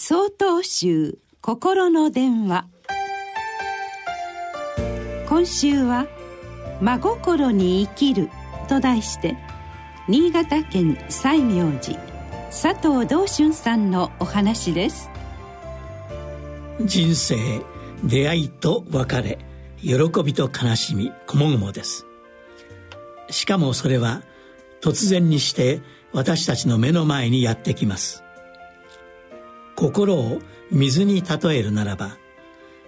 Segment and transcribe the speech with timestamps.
[0.00, 2.66] 総統集心の電話。
[5.28, 6.06] 今週は
[6.80, 8.30] 「真心に生きる」
[8.70, 9.36] と題して
[10.06, 11.98] 新潟県西明寺
[12.46, 15.10] 佐藤道春さんのお話です。
[16.80, 17.34] 人生
[18.04, 19.36] 出会いと別れ
[19.82, 22.06] 喜びと悲しみこもごもです。
[23.30, 24.22] しかもそれは
[24.80, 25.80] 突然にして
[26.12, 28.22] 私たちの目の前にやってきます。
[29.78, 30.42] 心を
[30.72, 32.16] 水に例えるならば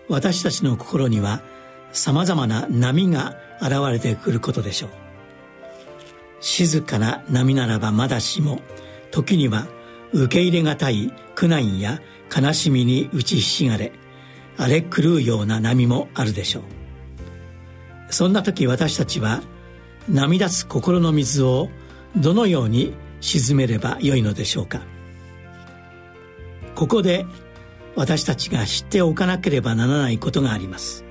[0.09, 1.41] 私たちの心には
[1.93, 4.91] さまざまな波が現れてくることでしょう。
[6.41, 8.61] 静かな波ならばまだしも
[9.13, 9.69] 時には
[10.13, 12.01] 受け入れがたい苦難や
[12.37, 13.93] 悲しみに打ちひしがれ
[14.57, 16.63] 荒れ狂うような波もあるでしょう。
[18.13, 19.43] そんな時私たちは
[20.09, 21.69] 波立つ心の水を
[22.17, 24.83] どのように沈めればよいのでしょうか。
[26.75, 27.27] ここで
[27.97, 31.05] 私たちが知っておかなければならないことがあります。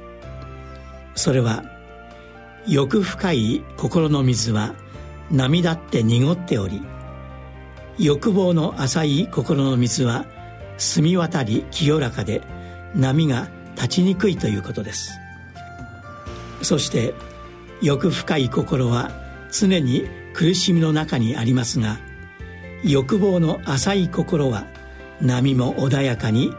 [1.16, 1.64] それは
[2.68, 4.74] 欲深い心の水は
[5.32, 6.82] 波立って濁っており
[7.98, 10.26] 欲望の浅い心の水は
[10.78, 12.42] 澄み渡り清らかで
[12.96, 15.12] 波が立ちにくいということです。
[16.62, 17.14] そして
[17.82, 19.12] 欲深い心は
[19.52, 21.98] 常に苦しみの中にありますが
[22.84, 24.66] 欲望の浅い心は
[25.22, 26.54] 波も穏やかに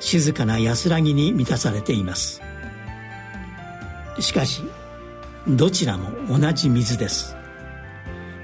[0.00, 2.42] 静かな安らぎに満たされています。
[4.20, 4.62] しかし
[5.48, 7.36] どちらも同じ水です。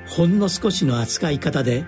[0.07, 1.85] ほんの少しの扱い方で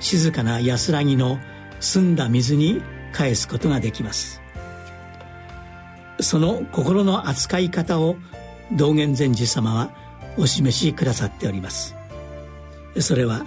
[0.00, 1.38] 静かな安らぎの
[1.80, 4.40] 澄んだ水に返すことができます。
[6.20, 8.16] その心の扱い方を
[8.72, 9.90] 道元禅師様は
[10.38, 11.94] お示しくださっております。
[12.98, 13.46] それは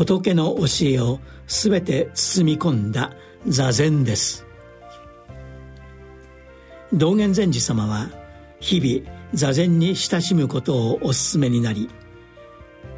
[0.00, 3.12] 仏の教えを全て包み込んだ
[3.46, 4.46] 座禅です。
[6.90, 8.08] 道元禅師様は
[8.60, 11.90] 日々座禅に親しむことをお勧めになり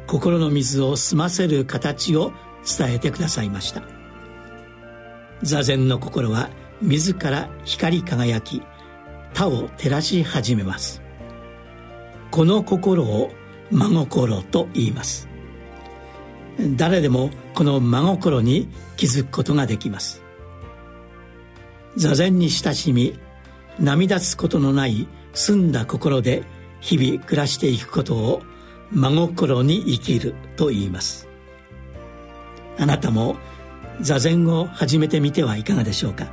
[0.07, 2.31] 心の水を澄ませる形を
[2.65, 3.83] 伝えてくださいました。
[5.41, 6.49] 座禅の心は
[6.81, 8.61] 自ら光り輝き
[9.33, 11.01] 他を照らし始めます。
[12.31, 13.29] この心を
[13.71, 15.32] 真心と言います。
[16.59, 20.21] 誰でもこの真心に気づくことができます。
[21.95, 23.19] 座禅に親しみ
[23.79, 26.43] 波立つことのない澄んだ心で
[26.79, 28.41] 日々暮らしていくことを
[28.91, 31.27] 真心に生きると言います。
[32.77, 33.37] あなたも
[34.01, 36.27] 座禅を始めてみてはいかがでしょうか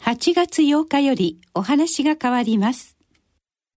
[0.00, 2.95] ？8月8日よりお話が変わります。